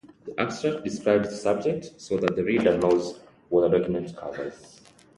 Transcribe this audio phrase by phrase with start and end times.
[0.25, 3.19] The abstract describes the subject, so that the reader knows
[3.49, 4.81] what the document covers.